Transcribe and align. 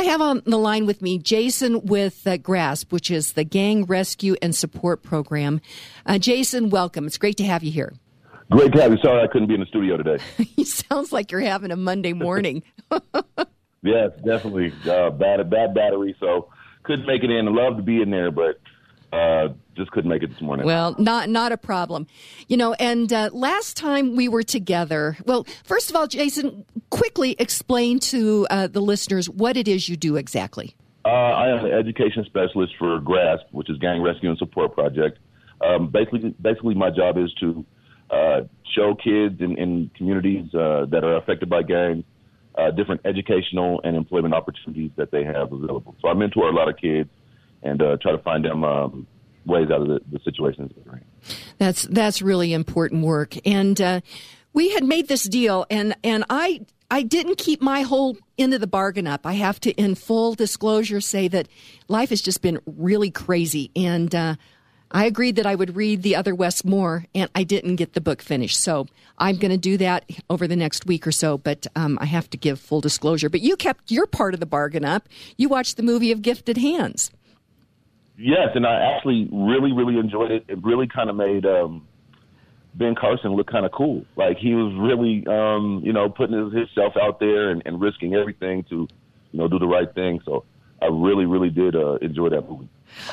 I 0.00 0.04
have 0.04 0.22
on 0.22 0.40
the 0.46 0.56
line 0.56 0.86
with 0.86 1.02
me 1.02 1.18
Jason 1.18 1.84
with 1.84 2.26
uh, 2.26 2.38
GRASP, 2.38 2.90
which 2.90 3.10
is 3.10 3.34
the 3.34 3.44
Gang 3.44 3.84
Rescue 3.84 4.34
and 4.40 4.56
Support 4.56 5.02
Program. 5.02 5.60
Uh, 6.06 6.16
Jason, 6.16 6.70
welcome. 6.70 7.06
It's 7.06 7.18
great 7.18 7.36
to 7.36 7.44
have 7.44 7.62
you 7.62 7.70
here. 7.70 7.92
Great 8.50 8.72
to 8.72 8.80
have 8.80 8.92
you. 8.92 8.98
Sorry 9.02 9.22
I 9.22 9.26
couldn't 9.30 9.48
be 9.48 9.54
in 9.56 9.60
the 9.60 9.66
studio 9.66 9.98
today. 9.98 10.24
he 10.56 10.64
sounds 10.64 11.12
like 11.12 11.30
you're 11.30 11.42
having 11.42 11.70
a 11.70 11.76
Monday 11.76 12.14
morning. 12.14 12.62
yes, 13.82 14.12
definitely. 14.24 14.72
Uh, 14.90 15.10
bad, 15.10 15.50
bad 15.50 15.74
battery, 15.74 16.16
so 16.18 16.48
couldn't 16.84 17.04
make 17.04 17.22
it 17.22 17.30
in. 17.30 17.46
I'd 17.46 17.52
love 17.52 17.76
to 17.76 17.82
be 17.82 18.00
in 18.00 18.08
there, 18.08 18.30
but 18.30 18.58
uh, 19.12 19.48
just 19.76 19.90
couldn't 19.90 20.10
make 20.10 20.22
it 20.22 20.28
this 20.28 20.40
morning. 20.40 20.66
Well, 20.66 20.94
not 20.98 21.28
not 21.28 21.52
a 21.52 21.56
problem. 21.56 22.06
You 22.48 22.56
know, 22.56 22.74
and 22.74 23.12
uh, 23.12 23.30
last 23.32 23.76
time 23.76 24.14
we 24.14 24.28
were 24.28 24.42
together, 24.42 25.16
well, 25.24 25.46
first 25.64 25.90
of 25.90 25.96
all, 25.96 26.06
Jason, 26.06 26.64
quickly 26.90 27.34
explain 27.38 27.98
to 28.00 28.46
uh, 28.50 28.66
the 28.68 28.80
listeners 28.80 29.28
what 29.28 29.56
it 29.56 29.66
is 29.66 29.88
you 29.88 29.96
do 29.96 30.16
exactly. 30.16 30.76
Uh, 31.04 31.08
I 31.08 31.48
am 31.48 31.64
an 31.64 31.72
education 31.72 32.24
specialist 32.24 32.74
for 32.78 33.00
GRASP, 33.00 33.46
which 33.52 33.70
is 33.70 33.78
Gang 33.78 34.02
Rescue 34.02 34.28
and 34.28 34.38
Support 34.38 34.74
Project. 34.74 35.18
Um, 35.60 35.88
basically, 35.88 36.34
basically, 36.40 36.74
my 36.74 36.90
job 36.90 37.16
is 37.18 37.32
to 37.40 37.64
uh, 38.10 38.40
show 38.74 38.94
kids 38.94 39.40
in, 39.40 39.58
in 39.58 39.90
communities 39.96 40.54
uh, 40.54 40.86
that 40.90 41.02
are 41.04 41.16
affected 41.16 41.48
by 41.48 41.62
gangs 41.62 42.04
different 42.76 43.00
educational 43.06 43.80
and 43.84 43.96
employment 43.96 44.34
opportunities 44.34 44.90
that 44.96 45.10
they 45.10 45.24
have 45.24 45.50
available. 45.50 45.96
So 46.02 46.08
I 46.08 46.14
mentor 46.14 46.46
a 46.46 46.52
lot 46.52 46.68
of 46.68 46.76
kids 46.76 47.08
and 47.62 47.82
uh, 47.82 47.96
try 48.00 48.12
to 48.12 48.18
find 48.18 48.44
them 48.44 48.64
um, 48.64 49.06
ways 49.46 49.70
out 49.70 49.82
of 49.82 49.88
the, 49.88 50.00
the 50.12 50.20
situations. 50.24 50.72
That's 51.58 51.82
that's 51.82 52.22
really 52.22 52.52
important 52.52 53.04
work. 53.04 53.34
And 53.46 53.80
uh, 53.80 54.00
we 54.52 54.70
had 54.70 54.84
made 54.84 55.08
this 55.08 55.24
deal, 55.24 55.66
and 55.70 55.94
and 56.02 56.24
I 56.30 56.62
I 56.90 57.02
didn't 57.02 57.36
keep 57.36 57.62
my 57.62 57.82
whole 57.82 58.16
end 58.38 58.54
of 58.54 58.60
the 58.60 58.66
bargain 58.66 59.06
up. 59.06 59.26
I 59.26 59.34
have 59.34 59.60
to, 59.60 59.72
in 59.72 59.94
full 59.94 60.34
disclosure, 60.34 61.00
say 61.00 61.28
that 61.28 61.48
life 61.88 62.10
has 62.10 62.20
just 62.20 62.42
been 62.42 62.60
really 62.66 63.10
crazy, 63.10 63.70
and 63.76 64.14
uh, 64.14 64.36
I 64.90 65.04
agreed 65.04 65.36
that 65.36 65.46
I 65.46 65.54
would 65.54 65.76
read 65.76 66.02
The 66.02 66.16
Other 66.16 66.34
Wes 66.34 66.64
Moore, 66.64 67.04
and 67.14 67.30
I 67.34 67.44
didn't 67.44 67.76
get 67.76 67.92
the 67.92 68.00
book 68.00 68.22
finished. 68.22 68.58
So 68.58 68.88
I'm 69.18 69.36
going 69.36 69.52
to 69.52 69.58
do 69.58 69.76
that 69.76 70.04
over 70.28 70.48
the 70.48 70.56
next 70.56 70.86
week 70.86 71.06
or 71.06 71.12
so, 71.12 71.38
but 71.38 71.66
um, 71.76 71.96
I 72.00 72.06
have 72.06 72.28
to 72.30 72.36
give 72.36 72.58
full 72.58 72.80
disclosure. 72.80 73.28
But 73.28 73.40
you 73.40 73.56
kept 73.56 73.92
your 73.92 74.06
part 74.06 74.34
of 74.34 74.40
the 74.40 74.46
bargain 74.46 74.84
up. 74.84 75.08
You 75.36 75.48
watched 75.48 75.76
the 75.76 75.84
movie 75.84 76.10
of 76.10 76.22
Gifted 76.22 76.56
Hands. 76.56 77.10
Yes, 78.22 78.50
and 78.54 78.66
I 78.66 78.94
actually 78.94 79.30
really, 79.32 79.72
really 79.72 79.98
enjoyed 79.98 80.30
it. 80.30 80.44
It 80.46 80.62
really 80.62 80.86
kind 80.86 81.08
of 81.08 81.16
made 81.16 81.46
um, 81.46 81.88
Ben 82.74 82.94
Carson 82.94 83.32
look 83.32 83.50
kind 83.50 83.64
of 83.64 83.72
cool. 83.72 84.04
Like 84.14 84.36
he 84.36 84.54
was 84.54 84.74
really, 84.78 85.26
um, 85.26 85.80
you 85.82 85.94
know, 85.94 86.10
putting 86.10 86.36
his, 86.36 86.52
himself 86.52 86.92
out 87.00 87.18
there 87.18 87.50
and, 87.50 87.62
and 87.64 87.80
risking 87.80 88.14
everything 88.14 88.64
to, 88.64 88.86
you 89.32 89.38
know, 89.38 89.48
do 89.48 89.58
the 89.58 89.66
right 89.66 89.92
thing. 89.94 90.20
So 90.26 90.44
I 90.82 90.86
really, 90.86 91.24
really 91.24 91.48
did 91.48 91.74
uh, 91.74 91.94
enjoy 92.02 92.28
that 92.28 92.46
movie. 92.46 92.68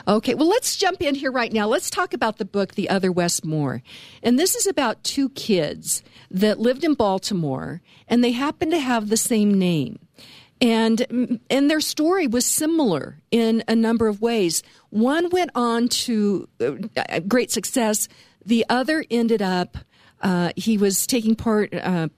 Okay, 0.10 0.36
well, 0.36 0.50
let's 0.50 0.76
jump 0.76 1.02
in 1.02 1.16
here 1.16 1.32
right 1.32 1.54
now. 1.54 1.68
Let's 1.68 1.90
talk 1.90 2.14
about 2.14 2.38
the 2.38 2.46
book, 2.46 2.76
The 2.76 2.90
Other 2.90 3.12
Wes 3.12 3.46
Moore. 3.46 3.84
And 4.22 4.38
this 4.38 4.56
is 4.56 4.68
about 4.68 5.06
two 5.06 5.30
kids 5.30 6.04
that 6.30 6.60
lived 6.60 6.84
in 6.84 6.96
Baltimore, 6.96 7.82
and 8.10 8.22
they 8.22 8.32
happen 8.32 8.72
to 8.72 8.80
have 8.80 9.08
the 9.08 9.16
same 9.16 9.58
name 9.58 10.00
and 10.62 11.40
and 11.50 11.70
their 11.70 11.82
story 11.82 12.28
was 12.28 12.46
similar 12.46 13.18
in 13.32 13.64
a 13.68 13.76
number 13.76 14.08
of 14.08 14.22
ways. 14.22 14.64
One 14.90 15.30
went 15.30 15.52
on 15.56 15.88
to 15.90 16.48
uh, 16.60 17.20
great 17.28 17.52
success. 17.52 18.08
The 18.46 18.66
other 18.70 19.04
ended 19.10 19.42
up 19.42 19.78
uh, 20.22 20.52
he 20.56 20.78
was 20.78 21.06
taking 21.06 21.36
part 21.36 21.74
uh, 21.74 22.10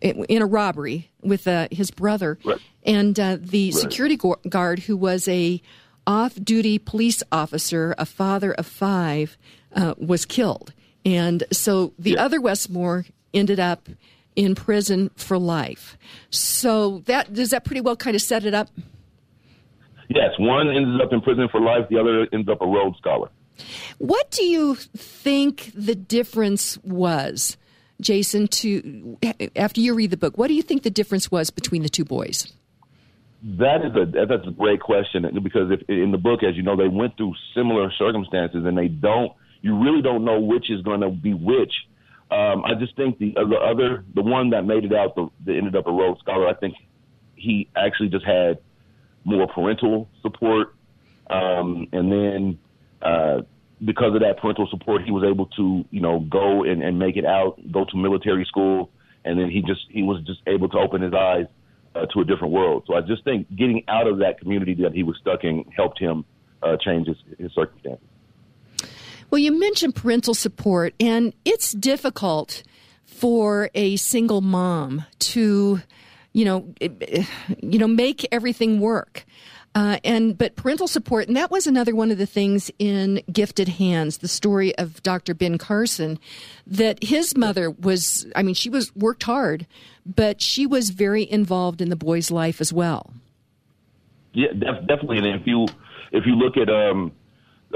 in 0.00 0.42
a 0.42 0.46
robbery 0.46 1.10
with 1.22 1.48
uh, 1.48 1.68
his 1.70 1.90
brother, 1.90 2.38
right. 2.44 2.60
and 2.84 3.18
uh, 3.18 3.38
the 3.40 3.70
right. 3.70 3.74
security 3.74 4.18
guard 4.48 4.80
who 4.80 4.96
was 4.96 5.26
a 5.28 5.60
off-duty 6.06 6.78
police 6.78 7.22
officer, 7.32 7.94
a 7.98 8.06
father 8.06 8.52
of 8.52 8.66
five, 8.66 9.36
uh, 9.74 9.94
was 9.98 10.24
killed. 10.24 10.72
And 11.04 11.42
so 11.50 11.94
the 11.98 12.12
yeah. 12.12 12.24
other 12.24 12.40
Wes 12.40 12.68
Moore 12.68 13.06
ended 13.34 13.58
up 13.58 13.88
in 14.36 14.54
prison 14.54 15.10
for 15.16 15.38
life. 15.38 15.96
So 16.30 17.02
that 17.06 17.32
does 17.32 17.50
that 17.50 17.64
pretty 17.64 17.80
well 17.80 17.96
kind 17.96 18.14
of 18.14 18.22
set 18.22 18.44
it 18.44 18.54
up? 18.54 18.68
Yes, 20.08 20.30
one 20.38 20.68
ends 20.68 21.02
up 21.02 21.12
in 21.12 21.20
prison 21.20 21.48
for 21.50 21.60
life, 21.60 21.88
the 21.90 21.98
other 21.98 22.28
ends 22.32 22.48
up 22.48 22.60
a 22.60 22.66
Rhodes 22.66 22.96
Scholar. 22.98 23.28
What 23.98 24.30
do 24.30 24.44
you 24.44 24.74
think 24.76 25.72
the 25.74 25.94
difference 25.94 26.78
was, 26.84 27.56
Jason, 28.00 28.46
to 28.48 29.18
after 29.56 29.80
you 29.80 29.94
read 29.94 30.10
the 30.10 30.16
book, 30.16 30.38
what 30.38 30.48
do 30.48 30.54
you 30.54 30.62
think 30.62 30.82
the 30.82 30.90
difference 30.90 31.30
was 31.30 31.50
between 31.50 31.82
the 31.82 31.88
two 31.88 32.04
boys? 32.04 32.52
That 33.42 33.84
is 33.84 33.94
a 33.96 34.26
that's 34.26 34.46
a 34.46 34.50
great 34.50 34.80
question 34.80 35.26
because 35.42 35.70
if 35.70 35.88
in 35.88 36.12
the 36.12 36.18
book, 36.18 36.42
as 36.42 36.56
you 36.56 36.62
know, 36.62 36.76
they 36.76 36.88
went 36.88 37.16
through 37.16 37.34
similar 37.54 37.90
circumstances 37.98 38.64
and 38.64 38.76
they 38.76 38.88
don't 38.88 39.32
you 39.62 39.82
really 39.82 40.02
don't 40.02 40.24
know 40.24 40.38
which 40.38 40.70
is 40.70 40.82
going 40.82 41.00
to 41.00 41.10
be 41.10 41.34
which 41.34 41.72
um, 42.30 42.64
I 42.64 42.74
just 42.78 42.96
think 42.96 43.18
the, 43.18 43.34
uh, 43.36 43.46
the 43.46 43.56
other, 43.56 44.04
the 44.14 44.22
one 44.22 44.50
that 44.50 44.62
made 44.62 44.84
it 44.84 44.92
out, 44.92 45.14
the, 45.14 45.28
that 45.44 45.56
ended 45.56 45.76
up 45.76 45.86
a 45.86 45.92
Rhodes 45.92 46.20
Scholar, 46.20 46.48
I 46.48 46.54
think 46.54 46.74
he 47.36 47.68
actually 47.76 48.08
just 48.08 48.24
had 48.24 48.58
more 49.24 49.46
parental 49.46 50.08
support. 50.22 50.74
Um, 51.30 51.86
and 51.92 52.10
then 52.10 52.58
uh, 53.02 53.42
because 53.84 54.14
of 54.14 54.20
that 54.20 54.38
parental 54.40 54.66
support, 54.70 55.02
he 55.04 55.12
was 55.12 55.24
able 55.24 55.46
to, 55.56 55.84
you 55.90 56.00
know, 56.00 56.20
go 56.20 56.64
and, 56.64 56.82
and 56.82 56.98
make 56.98 57.16
it 57.16 57.24
out, 57.24 57.60
go 57.70 57.84
to 57.84 57.96
military 57.96 58.44
school. 58.44 58.90
And 59.24 59.38
then 59.38 59.50
he 59.50 59.62
just, 59.62 59.82
he 59.90 60.02
was 60.02 60.22
just 60.26 60.40
able 60.46 60.68
to 60.70 60.78
open 60.78 61.02
his 61.02 61.14
eyes 61.14 61.46
uh, 61.94 62.06
to 62.06 62.20
a 62.20 62.24
different 62.24 62.52
world. 62.52 62.84
So 62.86 62.94
I 62.94 63.02
just 63.02 63.22
think 63.24 63.48
getting 63.54 63.84
out 63.88 64.06
of 64.08 64.18
that 64.18 64.40
community 64.40 64.74
that 64.82 64.92
he 64.92 65.02
was 65.02 65.16
stuck 65.20 65.44
in 65.44 65.64
helped 65.76 66.00
him 66.00 66.24
uh, 66.62 66.76
change 66.84 67.06
his, 67.06 67.16
his 67.38 67.52
circumstances. 67.52 68.06
Well, 69.30 69.38
you 69.38 69.58
mentioned 69.58 69.94
parental 69.94 70.34
support, 70.34 70.94
and 71.00 71.34
it's 71.44 71.72
difficult 71.72 72.62
for 73.04 73.70
a 73.74 73.96
single 73.96 74.40
mom 74.40 75.04
to, 75.18 75.80
you 76.32 76.44
know, 76.44 76.74
you 77.60 77.78
know, 77.78 77.88
make 77.88 78.26
everything 78.30 78.80
work. 78.80 79.24
Uh, 79.74 79.98
and 80.04 80.38
but 80.38 80.56
parental 80.56 80.88
support, 80.88 81.28
and 81.28 81.36
that 81.36 81.50
was 81.50 81.66
another 81.66 81.94
one 81.94 82.10
of 82.10 82.16
the 82.16 82.24
things 82.24 82.70
in 82.78 83.22
Gifted 83.30 83.68
Hands, 83.68 84.16
the 84.16 84.28
story 84.28 84.74
of 84.78 85.02
Dr. 85.02 85.34
Ben 85.34 85.58
Carson, 85.58 86.18
that 86.66 87.02
his 87.04 87.36
mother 87.36 87.70
was. 87.70 88.26
I 88.34 88.42
mean, 88.42 88.54
she 88.54 88.70
was 88.70 88.94
worked 88.96 89.24
hard, 89.24 89.66
but 90.06 90.40
she 90.40 90.66
was 90.66 90.88
very 90.88 91.30
involved 91.30 91.82
in 91.82 91.90
the 91.90 91.96
boy's 91.96 92.30
life 92.30 92.62
as 92.62 92.72
well. 92.72 93.12
Yeah, 94.32 94.52
def- 94.52 94.86
definitely. 94.86 95.18
And 95.18 95.26
if 95.26 95.46
you 95.46 95.66
if 96.10 96.24
you 96.24 96.36
look 96.36 96.56
at 96.56 96.70
um, 96.70 97.12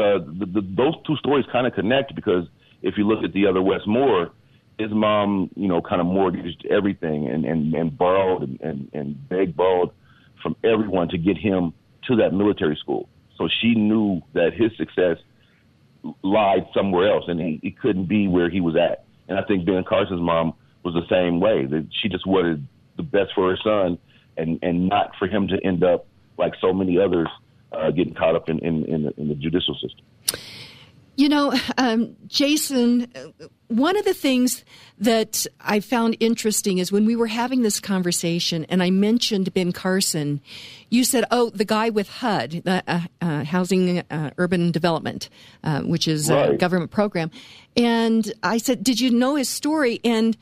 uh, 0.00 0.19
the, 0.19 0.47
the, 0.47 0.61
those 0.77 0.94
two 1.06 1.16
stories 1.16 1.44
kind 1.53 1.66
of 1.66 1.75
connect 1.75 2.15
because 2.15 2.47
if 2.83 2.97
you 2.97 3.06
look 3.06 3.22
at 3.22 3.33
the 3.33 3.47
other 3.47 3.62
Wes 3.62 3.81
Moore, 3.87 4.33
his 4.78 4.91
mom, 4.91 5.50
you 5.56 5.69
know, 5.69 5.83
kind 5.83 6.00
of 6.00 6.06
mortgaged 6.06 6.66
everything 6.71 7.28
and, 7.28 7.44
and, 7.44 7.75
and 7.75 7.97
borrowed 7.97 8.43
and, 8.43 8.61
and, 8.62 8.91
and 8.94 9.28
begged, 9.28 9.56
borrowed 9.56 9.91
from 10.43 10.56
everyone 10.65 11.09
to 11.09 11.19
get 11.19 11.37
him 11.37 11.75
to 12.09 12.16
that 12.16 12.33
military 12.33 12.77
school. 12.77 13.09
So 13.37 13.49
she 13.61 13.75
knew 13.75 14.22
that 14.33 14.55
his 14.55 14.71
success 14.78 15.19
lied 16.22 16.67
somewhere 16.75 17.12
else 17.12 17.25
and 17.28 17.38
he, 17.38 17.61
he 17.62 17.71
couldn't 17.71 18.06
be 18.06 18.27
where 18.27 18.49
he 18.49 18.61
was 18.61 18.75
at. 18.77 19.05
And 19.28 19.38
I 19.38 19.43
think 19.43 19.67
Ben 19.67 19.84
Carson's 19.84 20.22
mom 20.22 20.55
was 20.82 20.94
the 20.94 21.06
same 21.11 21.41
way. 21.41 21.67
That 21.67 21.87
she 22.00 22.09
just 22.09 22.27
wanted 22.27 22.67
the 22.97 23.03
best 23.03 23.32
for 23.34 23.50
her 23.50 23.59
son 23.62 23.99
and, 24.38 24.59
and 24.62 24.88
not 24.88 25.12
for 25.19 25.28
him 25.28 25.49
to 25.49 25.59
end 25.62 25.84
up 25.84 26.06
like 26.38 26.55
so 26.61 26.72
many 26.72 26.99
others 26.99 27.28
uh, 27.72 27.91
getting 27.91 28.14
caught 28.14 28.36
up 28.36 28.48
in, 28.48 28.58
in, 28.60 28.84
in, 28.84 29.03
the, 29.04 29.14
in 29.16 29.28
the 29.28 29.34
judicial 29.34 29.75
system. 29.75 30.04
You 31.16 31.28
know, 31.28 31.53
um, 31.76 32.16
Jason, 32.28 33.12
one 33.69 33.98
of 33.98 34.06
the 34.06 34.14
things 34.14 34.64
that 34.98 35.47
I 35.60 35.81
found 35.81 36.16
interesting 36.19 36.78
is 36.78 36.91
when 36.91 37.04
we 37.04 37.14
were 37.14 37.26
having 37.26 37.60
this 37.60 37.78
conversation 37.78 38.64
and 38.70 38.82
I 38.82 38.88
mentioned 38.88 39.53
Ben 39.53 39.72
Carson, 39.72 40.41
you 40.88 41.04
said, 41.04 41.25
oh, 41.31 41.50
the 41.50 41.66
guy 41.66 41.91
with 41.91 42.08
HUD, 42.08 42.62
the 42.64 42.82
uh, 42.87 43.00
uh, 43.20 43.44
Housing 43.44 43.99
uh, 44.11 44.31
Urban 44.38 44.70
Development, 44.70 45.28
uh, 45.62 45.82
which 45.82 46.08
is 46.08 46.31
right. 46.31 46.52
a 46.52 46.56
government 46.56 46.90
program. 46.90 47.31
And 47.76 48.32
I 48.43 48.56
said, 48.56 48.82
did 48.82 48.99
you 48.99 49.11
know 49.11 49.34
his 49.34 49.50
story? 49.50 50.00
And 50.02 50.38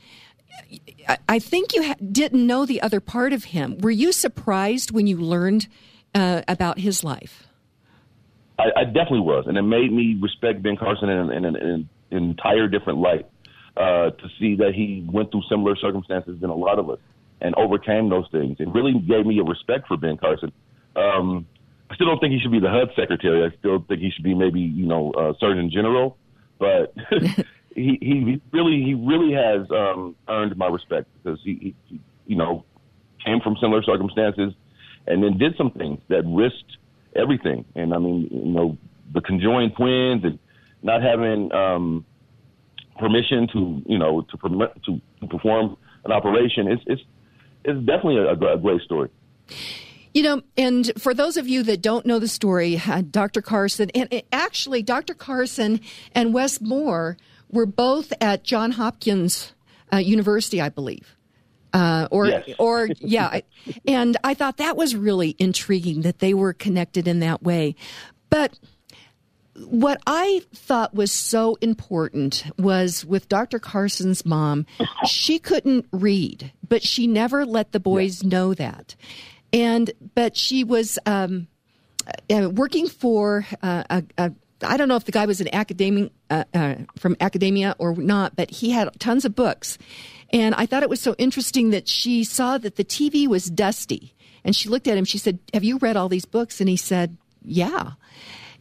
I 1.27 1.39
think 1.39 1.73
you 1.73 1.83
ha- 1.83 1.95
didn't 2.11 2.45
know 2.45 2.65
the 2.65 2.81
other 2.81 3.01
part 3.01 3.33
of 3.33 3.43
him. 3.43 3.77
Were 3.79 3.91
you 3.91 4.11
surprised 4.11 4.91
when 4.91 5.07
you 5.07 5.17
learned 5.17 5.67
uh, 6.15 6.41
about 6.47 6.79
his 6.79 7.03
life? 7.03 7.47
I, 8.57 8.81
I, 8.81 8.83
definitely 8.83 9.21
was, 9.21 9.45
and 9.47 9.57
it 9.57 9.61
made 9.61 9.91
me 9.91 10.17
respect 10.21 10.61
Ben 10.61 10.75
Carson 10.75 11.09
in, 11.09 11.31
in, 11.31 11.45
in, 11.45 11.55
in 11.55 11.89
an 12.11 12.23
entire 12.29 12.67
different 12.67 12.99
light. 12.99 13.25
Uh, 13.77 14.09
to 14.09 14.27
see 14.37 14.55
that 14.55 14.73
he 14.75 15.07
went 15.09 15.31
through 15.31 15.43
similar 15.49 15.73
circumstances 15.77 16.37
than 16.41 16.49
a 16.49 16.55
lot 16.55 16.79
of 16.79 16.89
us 16.89 16.99
and 17.39 17.55
overcame 17.55 18.09
those 18.09 18.25
things. 18.29 18.57
It 18.59 18.67
really 18.73 18.93
gave 18.93 19.25
me 19.25 19.39
a 19.39 19.43
respect 19.43 19.87
for 19.87 19.95
Ben 19.95 20.17
Carson. 20.17 20.51
Um, 20.97 21.47
I 21.89 21.95
still 21.95 22.07
don't 22.07 22.19
think 22.19 22.33
he 22.33 22.39
should 22.39 22.51
be 22.51 22.59
the 22.59 22.69
HUD 22.69 22.89
secretary. 22.95 23.43
I 23.45 23.55
still 23.57 23.83
think 23.87 24.01
he 24.01 24.11
should 24.11 24.23
be 24.23 24.33
maybe 24.33 24.59
you 24.59 24.85
know 24.85 25.11
uh, 25.11 25.33
Surgeon 25.39 25.71
General, 25.71 26.17
but 26.57 26.93
he, 27.75 27.97
he 28.01 28.41
really 28.51 28.83
he 28.83 28.93
really 28.93 29.33
has 29.33 29.69
um, 29.71 30.15
earned 30.27 30.57
my 30.57 30.67
respect 30.67 31.07
because 31.23 31.39
he, 31.43 31.75
he 31.87 32.01
you 32.27 32.35
know 32.35 32.65
came 33.25 33.39
from 33.39 33.55
similar 33.61 33.81
circumstances 33.83 34.53
and 35.09 35.23
then 35.23 35.37
did 35.37 35.55
some 35.57 35.71
things 35.71 35.99
that 36.07 36.23
risked 36.25 36.77
everything. 37.15 37.65
And 37.75 37.93
I 37.93 37.97
mean, 37.97 38.29
you 38.31 38.51
know, 38.51 38.77
the 39.13 39.21
conjoined 39.21 39.75
twins 39.75 40.23
and 40.23 40.39
not 40.83 41.01
having 41.01 41.51
um, 41.51 42.05
permission 42.97 43.47
to, 43.53 43.81
you 43.85 43.97
know, 43.97 44.21
to, 44.21 44.37
permit, 44.37 44.71
to, 44.85 45.01
perform 45.27 45.75
an 46.05 46.11
operation. 46.11 46.67
It's 46.67 46.83
it's 46.87 47.01
it's 47.65 47.79
definitely 47.85 48.17
a, 48.17 48.31
a 48.31 48.57
great 48.57 48.81
story. 48.81 49.09
You 50.13 50.23
know, 50.23 50.41
and 50.57 50.91
for 50.97 51.13
those 51.13 51.37
of 51.37 51.47
you 51.47 51.61
that 51.63 51.81
don't 51.81 52.05
know 52.05 52.19
the 52.19 52.27
story, 52.27 52.81
uh, 52.87 53.01
Dr. 53.01 53.41
Carson, 53.41 53.91
and 53.91 54.23
actually, 54.31 54.81
Dr. 54.81 55.13
Carson 55.13 55.81
and 56.15 56.33
Wes 56.33 56.61
Moore 56.61 57.17
were 57.51 57.65
both 57.65 58.13
at 58.21 58.43
John 58.43 58.71
Hopkins 58.71 59.53
uh, 59.93 59.97
University, 59.97 60.61
I 60.61 60.69
believe. 60.69 61.15
Uh, 61.73 62.07
or, 62.11 62.27
yes. 62.27 62.49
or, 62.57 62.89
yeah. 62.99 63.41
and 63.87 64.17
I 64.23 64.33
thought 64.33 64.57
that 64.57 64.75
was 64.75 64.95
really 64.95 65.35
intriguing 65.37 66.01
that 66.01 66.19
they 66.19 66.33
were 66.33 66.53
connected 66.53 67.07
in 67.07 67.19
that 67.19 67.43
way. 67.43 67.75
But 68.29 68.57
what 69.65 70.01
I 70.07 70.41
thought 70.53 70.93
was 70.95 71.11
so 71.11 71.57
important 71.61 72.43
was 72.57 73.05
with 73.05 73.29
Dr. 73.29 73.59
Carson's 73.59 74.25
mom, 74.25 74.65
she 75.05 75.37
couldn't 75.37 75.85
read, 75.91 76.51
but 76.67 76.81
she 76.81 77.07
never 77.07 77.45
let 77.45 77.71
the 77.71 77.79
boys 77.79 78.23
yeah. 78.23 78.29
know 78.29 78.53
that 78.53 78.95
and 79.53 79.91
but 80.15 80.35
she 80.37 80.63
was 80.63 80.99
um, 81.05 81.47
uh, 82.29 82.49
working 82.49 82.87
for 82.87 83.45
uh, 83.61 83.83
a, 83.89 84.03
a 84.17 84.31
I 84.61 84.77
don't 84.77 84.87
know 84.87 84.95
if 84.95 85.05
the 85.05 85.11
guy 85.11 85.25
was 85.25 85.41
an 85.41 85.53
academic 85.53 86.11
uh, 86.29 86.43
uh, 86.53 86.75
from 86.97 87.15
academia 87.19 87.75
or 87.79 87.95
not, 87.95 88.35
but 88.35 88.49
he 88.49 88.71
had 88.71 88.89
tons 88.99 89.25
of 89.25 89.35
books. 89.35 89.77
And 90.31 90.53
I 90.55 90.65
thought 90.65 90.83
it 90.83 90.89
was 90.89 91.01
so 91.01 91.15
interesting 91.17 91.71
that 91.71 91.87
she 91.87 92.23
saw 92.23 92.57
that 92.57 92.75
the 92.75 92.83
TV 92.83 93.27
was 93.27 93.45
dusty. 93.45 94.13
And 94.43 94.55
she 94.55 94.69
looked 94.69 94.87
at 94.87 94.97
him. 94.97 95.05
She 95.05 95.17
said, 95.17 95.39
Have 95.53 95.63
you 95.63 95.77
read 95.77 95.97
all 95.97 96.09
these 96.09 96.25
books? 96.25 96.59
And 96.59 96.69
he 96.69 96.77
said, 96.77 97.17
Yeah. 97.41 97.91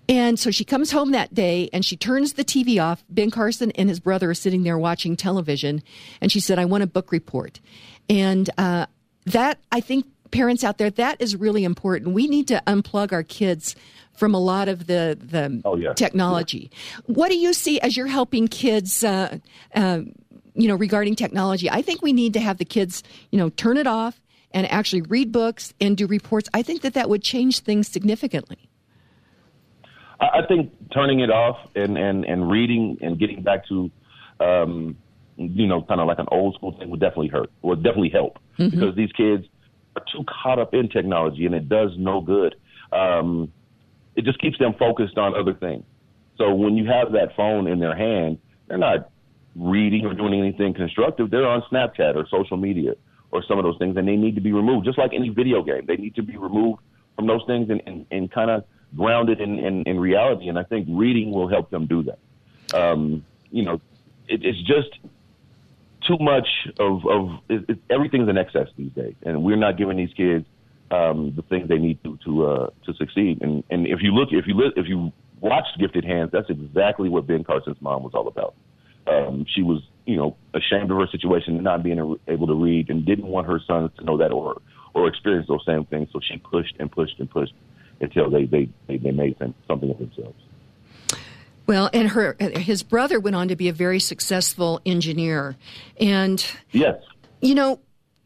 And 0.09 0.39
so 0.39 0.51
she 0.51 0.65
comes 0.65 0.91
home 0.91 1.11
that 1.11 1.35
day 1.35 1.69
and 1.73 1.85
she 1.85 1.97
turns 1.97 2.33
the 2.33 2.45
TV 2.45 2.83
off. 2.83 3.05
Ben 3.11 3.31
Carson 3.31 3.71
and 3.73 3.91
his 3.91 4.01
brother 4.01 4.31
are 4.31 4.35
sitting 4.35 4.63
there 4.63 4.79
watching 4.79 5.17
television. 5.17 5.83
And 6.21 6.33
she 6.33 6.41
said, 6.41 6.59
I 6.59 6.65
want 6.65 6.83
a 6.83 6.87
book 6.87 7.13
report. 7.13 7.61
And 8.09 8.49
uh, 8.57 8.87
that, 9.27 9.59
I 9.71 9.81
think, 9.81 10.07
parents 10.31 10.65
out 10.65 10.79
there, 10.79 10.91
that 10.91 11.21
is 11.21 11.37
really 11.37 11.65
important. 11.65 12.15
We 12.15 12.27
need 12.27 12.49
to 12.49 12.63
unplug 12.67 13.13
our 13.13 13.23
kids 13.23 13.75
from 14.15 14.35
a 14.35 14.41
lot 14.41 14.69
of 14.69 14.87
the 14.87 15.17
the 15.21 15.63
oh, 15.65 15.77
yeah. 15.77 15.93
technology. 15.93 16.71
Yeah. 16.73 17.15
What 17.15 17.31
do 17.31 17.37
you 17.37 17.53
see 17.53 17.81
as 17.81 17.97
you're 17.97 18.09
helping 18.09 18.49
kids? 18.49 19.05
Uh, 19.05 19.39
uh, 19.75 20.01
you 20.55 20.67
know, 20.67 20.75
regarding 20.75 21.15
technology, 21.15 21.71
I 21.71 21.83
think 21.83 22.03
we 22.03 22.13
need 22.13 22.33
to 22.33 22.41
have 22.41 22.59
the 22.59 22.65
kids, 22.65 23.05
you 23.31 23.39
know, 23.39 23.49
turn 23.51 23.77
it 23.77 23.87
off 23.87 24.21
and 24.51 24.71
actually 24.73 25.03
read 25.03 25.31
books 25.31 25.73
and 25.81 25.97
do 25.97 26.07
reports. 26.07 26.49
I 26.53 26.63
think 26.63 26.83
that 26.83 26.95
that 26.95 27.09
would 27.09 27.23
change 27.23 27.61
things 27.61 27.87
significantly. 27.87 28.69
I 30.21 30.43
think 30.49 30.73
turning 30.91 31.21
it 31.21 31.31
off 31.31 31.59
and, 31.77 31.97
and, 31.97 32.25
and 32.25 32.51
reading 32.51 32.99
and 33.01 33.21
getting 33.21 33.43
back 33.43 33.69
to, 33.69 33.89
um, 34.41 34.97
you 35.37 35.69
know, 35.69 35.83
kind 35.83 36.01
of 36.01 36.09
like 36.09 36.19
an 36.19 36.27
old 36.33 36.57
school 36.57 36.77
thing 36.77 36.91
would 36.91 36.99
definitely 36.99 37.29
hurt. 37.29 37.53
Would 37.63 37.85
definitely 37.85 38.09
help 38.09 38.41
mm-hmm. 38.59 38.71
because 38.71 38.97
these 38.97 39.13
kids 39.13 39.47
are 39.99 40.05
too 40.13 40.25
caught 40.25 40.59
up 40.59 40.75
in 40.75 40.89
technology 40.89 41.47
and 41.47 41.55
it 41.55 41.69
does 41.69 41.91
no 41.97 42.21
good. 42.21 42.55
Um, 42.93 43.53
it 44.15 44.25
just 44.25 44.41
keeps 44.41 44.59
them 44.59 44.75
focused 44.79 45.19
on 45.19 45.35
other 45.35 45.55
things. 45.55 45.85
So 46.37 46.55
when 46.55 46.77
you 46.77 46.87
have 46.87 47.13
that 47.13 47.37
phone 47.37 47.67
in 47.67 47.81
their 47.81 47.97
hand, 47.97 48.39
they're 48.67 48.79
not 48.79 49.11
reading 49.57 50.07
or 50.07 50.15
doing 50.15 50.35
anything 50.35 50.75
constructive. 50.75 51.31
They're 51.31 51.47
on 51.47 51.63
Snapchat 51.71 52.15
or 52.15 52.27
social 52.29 52.57
media 52.57 52.95
or 53.31 53.43
some 53.43 53.59
of 53.59 53.65
those 53.65 53.77
things, 53.79 53.97
and 53.97 54.09
they 54.09 54.17
need 54.17 54.37
to 54.37 54.41
be 54.41 54.53
removed. 54.53 54.87
Just 54.87 54.99
like 54.99 55.13
any 55.13 55.29
video 55.29 55.63
game, 55.63 55.85
they 55.87 55.97
need 55.97 56.15
to 56.15 56.23
be 56.23 56.37
removed 56.37 56.81
from 57.17 57.27
those 57.27 57.43
things 57.47 57.69
and, 57.69 57.83
and, 57.87 58.07
and 58.11 58.31
kind 58.31 58.51
of 58.51 58.65
grounded 58.97 59.41
in, 59.41 59.59
in, 59.59 59.83
in 59.83 60.01
reality. 60.01 60.49
And 60.49 60.59
I 60.59 60.63
think 60.63 60.87
reading 60.91 61.33
will 61.33 61.49
help 61.49 61.71
them 61.71 61.87
do 61.87 62.05
that. 62.05 62.19
Um, 62.75 63.25
you 63.51 63.65
know, 63.65 63.81
it, 64.29 64.45
it's 64.45 64.61
just 64.63 64.91
too 66.09 66.19
much 66.21 66.49
of 66.81 67.07
of 67.07 67.29
it, 67.49 67.65
it, 67.69 67.79
everything's 67.91 68.29
in 68.29 68.39
excess 68.39 68.69
these 68.77 68.93
days, 68.93 69.15
and 69.25 69.45
we're 69.45 69.57
not 69.57 69.77
giving 69.77 69.99
these 69.99 70.13
kids 70.17 70.47
um, 70.91 71.35
the 71.37 71.43
things 71.43 71.69
they 71.69 71.79
need 71.79 72.03
to 72.05 72.19
to 72.25 72.47
uh, 72.47 72.71
to 72.87 72.95
succeed. 72.95 73.43
And 73.43 73.63
and 73.71 73.87
if 73.87 74.01
you 74.03 74.13
look, 74.13 74.31
if 74.33 74.47
you 74.47 74.55
look, 74.55 74.75
if 74.77 74.87
you 74.87 75.13
watch 75.41 75.67
Gifted 75.79 76.05
Hands, 76.05 76.31
that's 76.33 76.51
exactly 76.51 77.09
what 77.09 77.27
Ben 77.27 77.45
Carson's 77.45 77.81
mom 77.81 78.03
was 78.03 78.13
all 78.15 78.27
about. 78.27 78.55
Um, 79.07 79.47
she 79.55 79.63
was, 79.63 79.83
you 80.07 80.17
know, 80.17 80.37
ashamed 80.55 80.91
of 80.91 80.99
her 80.99 81.07
situation 81.11 81.63
not 81.63 81.83
being 81.83 82.19
able 82.27 82.47
to 82.47 82.55
read, 82.55 82.91
and 82.91 83.05
didn't 83.05 83.27
want 83.27 83.47
her 83.47 83.61
sons 83.67 83.91
to 83.99 84.05
know 84.05 84.17
that 84.19 84.33
or 84.33 84.61
or 84.95 85.09
experience 85.09 85.47
those 85.49 85.65
same 85.67 85.85
things. 85.85 86.09
So 86.13 86.21
she 86.23 86.39
pushed 86.39 86.75
and 86.79 86.91
pushed 86.91 87.19
and 87.19 87.31
pushed 87.31 87.55
until 88.01 88.31
they 88.31 88.45
they 88.47 88.69
they, 88.87 88.97
they 88.97 89.11
made 89.11 89.37
something 89.67 89.91
of 89.91 89.99
themselves. 89.99 90.41
Well, 91.69 91.91
and 91.93 92.09
her 92.09 92.35
his 92.41 92.83
brother 92.83 93.21
went 93.21 93.37
on 93.37 93.49
to 93.49 93.57
be 93.57 93.69
a 93.69 93.75
very 93.75 94.01
successful 94.01 94.81
engineer, 94.87 95.55
and 96.01 96.45
yes, 96.73 96.97
you 97.43 97.55
know, 97.55 97.79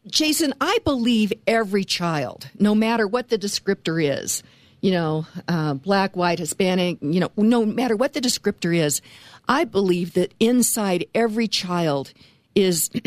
Jason, 0.07 0.53
I 0.61 0.77
believe 0.85 1.33
every 1.45 1.83
child, 1.83 2.49
no 2.57 2.73
matter 2.73 3.05
what 3.05 3.27
the 3.27 3.37
descriptor 3.37 4.01
is, 4.01 4.43
you 4.79 4.91
know, 4.91 5.27
uh, 5.49 5.73
black, 5.73 6.15
white, 6.15 6.39
Hispanic, 6.39 6.99
you 7.01 7.19
know, 7.19 7.31
no 7.35 7.65
matter 7.65 7.97
what 7.97 8.13
the 8.13 8.21
descriptor 8.21 8.73
is, 8.73 9.01
I 9.45 9.65
believe 9.65 10.13
that 10.13 10.33
inside 10.39 11.05
every 11.13 11.47
child 11.47 12.13
is. 12.55 12.89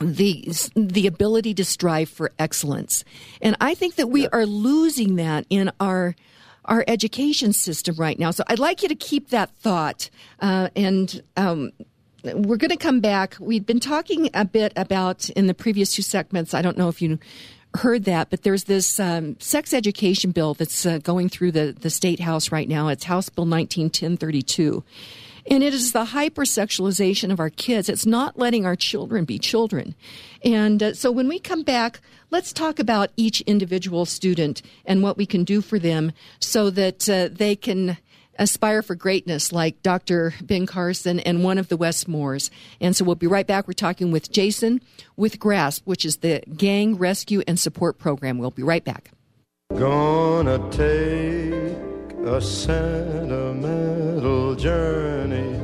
the 0.00 0.48
the 0.76 1.08
ability 1.08 1.54
to 1.54 1.64
strive 1.64 2.08
for 2.08 2.30
excellence. 2.38 3.02
And 3.42 3.56
i 3.60 3.74
think 3.74 3.96
that 3.96 4.06
we 4.06 4.28
are 4.28 4.46
losing 4.46 5.16
that 5.16 5.44
in 5.50 5.72
our 5.80 6.14
our 6.68 6.84
education 6.86 7.52
system 7.52 7.96
right 7.96 8.18
now. 8.18 8.30
So 8.30 8.44
I'd 8.46 8.58
like 8.58 8.82
you 8.82 8.88
to 8.88 8.94
keep 8.94 9.30
that 9.30 9.50
thought. 9.56 10.10
Uh, 10.38 10.68
and 10.76 11.22
um, 11.36 11.72
we're 12.22 12.56
going 12.56 12.70
to 12.70 12.76
come 12.76 13.00
back. 13.00 13.36
We've 13.40 13.66
been 13.66 13.80
talking 13.80 14.30
a 14.34 14.44
bit 14.44 14.72
about 14.76 15.28
in 15.30 15.46
the 15.46 15.54
previous 15.54 15.92
two 15.92 16.02
segments. 16.02 16.54
I 16.54 16.62
don't 16.62 16.78
know 16.78 16.88
if 16.88 17.02
you 17.02 17.18
heard 17.74 18.04
that, 18.04 18.30
but 18.30 18.42
there's 18.42 18.64
this 18.64 19.00
um, 19.00 19.38
sex 19.40 19.74
education 19.74 20.30
bill 20.30 20.54
that's 20.54 20.86
uh, 20.86 20.98
going 20.98 21.28
through 21.28 21.52
the, 21.52 21.74
the 21.78 21.90
state 21.90 22.20
house 22.20 22.52
right 22.52 22.68
now. 22.68 22.88
It's 22.88 23.04
House 23.04 23.28
Bill 23.28 23.44
191032. 23.44 24.84
And 25.50 25.62
it 25.62 25.72
is 25.72 25.92
the 25.92 26.04
hypersexualization 26.04 27.32
of 27.32 27.40
our 27.40 27.50
kids. 27.50 27.88
It's 27.88 28.06
not 28.06 28.38
letting 28.38 28.66
our 28.66 28.76
children 28.76 29.24
be 29.24 29.38
children. 29.38 29.94
And 30.44 30.82
uh, 30.82 30.94
so 30.94 31.10
when 31.10 31.28
we 31.28 31.38
come 31.38 31.62
back, 31.62 32.00
let's 32.30 32.52
talk 32.52 32.78
about 32.78 33.10
each 33.16 33.40
individual 33.42 34.04
student 34.04 34.62
and 34.84 35.02
what 35.02 35.16
we 35.16 35.26
can 35.26 35.44
do 35.44 35.62
for 35.62 35.78
them 35.78 36.12
so 36.38 36.70
that 36.70 37.08
uh, 37.08 37.28
they 37.32 37.56
can 37.56 37.96
aspire 38.38 38.82
for 38.82 38.94
greatness 38.94 39.52
like 39.52 39.82
Dr. 39.82 40.34
Ben 40.40 40.66
Carson 40.66 41.18
and 41.20 41.42
one 41.42 41.58
of 41.58 41.68
the 41.68 41.76
Wes 41.76 42.06
Moores. 42.06 42.50
And 42.80 42.94
so 42.94 43.04
we'll 43.04 43.16
be 43.16 43.26
right 43.26 43.46
back. 43.46 43.66
We're 43.66 43.72
talking 43.72 44.10
with 44.10 44.30
Jason 44.30 44.80
with 45.16 45.38
GRASP, 45.38 45.82
which 45.84 46.04
is 46.04 46.18
the 46.18 46.42
Gang 46.56 46.96
Rescue 46.96 47.42
and 47.48 47.58
Support 47.58 47.98
Program. 47.98 48.38
We'll 48.38 48.50
be 48.50 48.62
right 48.62 48.84
back. 48.84 49.10
Gonna 49.74 50.58
take 50.70 51.87
a 52.34 52.40
sentimental 52.40 54.54
journey 54.54 55.60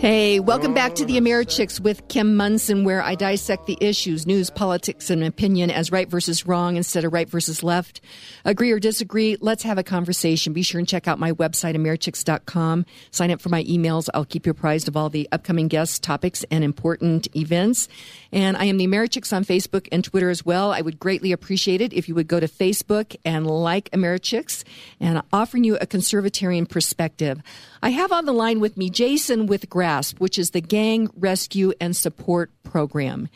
Hey, 0.00 0.40
welcome 0.40 0.72
back 0.72 0.94
to 0.94 1.04
the 1.04 1.18
Americhicks 1.18 1.78
with 1.78 2.08
Kim 2.08 2.34
Monson, 2.34 2.84
where 2.84 3.02
I 3.02 3.14
dissect 3.14 3.66
the 3.66 3.76
issues, 3.82 4.26
news, 4.26 4.48
politics, 4.48 5.10
and 5.10 5.22
opinion 5.22 5.70
as 5.70 5.92
right 5.92 6.08
versus 6.08 6.46
wrong 6.46 6.76
instead 6.76 7.04
of 7.04 7.12
right 7.12 7.28
versus 7.28 7.62
left. 7.62 8.00
Agree 8.46 8.70
or 8.70 8.78
disagree, 8.80 9.36
let's 9.42 9.62
have 9.62 9.76
a 9.76 9.82
conversation. 9.82 10.54
Be 10.54 10.62
sure 10.62 10.78
and 10.78 10.88
check 10.88 11.06
out 11.06 11.18
my 11.18 11.32
website, 11.32 11.76
americhicks.com. 11.76 12.86
Sign 13.10 13.30
up 13.30 13.42
for 13.42 13.50
my 13.50 13.62
emails. 13.64 14.08
I'll 14.14 14.24
keep 14.24 14.46
you 14.46 14.52
apprised 14.52 14.88
of 14.88 14.96
all 14.96 15.10
the 15.10 15.28
upcoming 15.32 15.68
guests, 15.68 15.98
topics, 15.98 16.46
and 16.50 16.64
important 16.64 17.28
events. 17.36 17.86
And 18.32 18.56
I 18.56 18.64
am 18.64 18.78
the 18.78 18.86
Americhicks 18.86 19.36
on 19.36 19.44
Facebook 19.44 19.86
and 19.92 20.02
Twitter 20.02 20.30
as 20.30 20.46
well. 20.46 20.72
I 20.72 20.80
would 20.80 20.98
greatly 20.98 21.30
appreciate 21.30 21.82
it 21.82 21.92
if 21.92 22.08
you 22.08 22.14
would 22.14 22.26
go 22.26 22.40
to 22.40 22.48
Facebook 22.48 23.16
and 23.22 23.46
like 23.46 23.90
Americhicks 23.90 24.64
and 24.98 25.20
offering 25.30 25.64
you 25.64 25.76
a 25.76 25.86
conservatarian 25.86 26.66
perspective. 26.66 27.42
I 27.82 27.90
have 27.90 28.12
on 28.12 28.24
the 28.24 28.32
line 28.32 28.60
with 28.60 28.78
me 28.78 28.88
Jason 28.88 29.46
with 29.46 29.68
GRASP, 29.90 30.20
which 30.20 30.38
is 30.38 30.50
the 30.50 30.60
Gang 30.60 31.08
Rescue 31.16 31.72
and 31.80 31.96
Support 31.96 32.50
Program. 32.62 33.28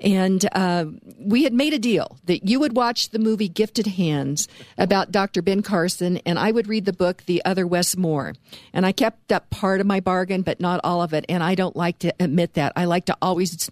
And 0.00 0.44
uh, 0.52 0.86
we 1.16 1.44
had 1.44 1.52
made 1.52 1.72
a 1.74 1.78
deal 1.78 2.18
that 2.24 2.48
you 2.48 2.58
would 2.58 2.74
watch 2.74 3.10
the 3.10 3.20
movie 3.20 3.48
Gifted 3.48 3.86
Hands 3.86 4.48
about 4.76 5.12
Dr. 5.12 5.42
Ben 5.42 5.62
Carson, 5.62 6.16
and 6.26 6.40
I 6.40 6.50
would 6.50 6.66
read 6.66 6.86
the 6.86 6.92
book 6.92 7.22
The 7.26 7.44
Other 7.44 7.68
Wes 7.68 7.96
Moore. 7.96 8.34
And 8.72 8.84
I 8.84 8.90
kept 8.90 9.30
up 9.30 9.48
part 9.50 9.80
of 9.80 9.86
my 9.86 10.00
bargain, 10.00 10.42
but 10.42 10.58
not 10.58 10.80
all 10.82 11.02
of 11.02 11.14
it. 11.14 11.24
And 11.28 11.40
I 11.40 11.54
don't 11.54 11.76
like 11.76 12.00
to 12.00 12.12
admit 12.18 12.54
that. 12.54 12.72
I 12.74 12.86
like 12.86 13.04
to 13.06 13.16
always 13.22 13.70